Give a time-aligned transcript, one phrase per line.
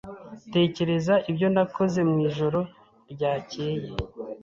[0.53, 2.59] Tekereza ibyo nakoze mwijoro
[3.13, 3.87] ryakeye.